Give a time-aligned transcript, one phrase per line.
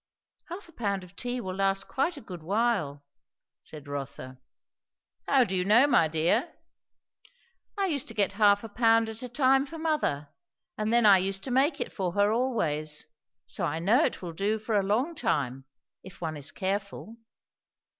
[0.49, 3.03] "Half a pound of tea will last quite a good while,"
[3.59, 4.39] said Rotha.
[5.27, 6.55] "How do you know, my dear?"
[7.77, 10.29] "I used to get half a pound at a time for mother,
[10.75, 13.05] and then I used to make it for her always;
[13.45, 15.65] so I know it will do for a long time,
[16.03, 17.17] if one is careful."